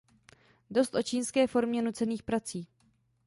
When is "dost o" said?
0.71-1.03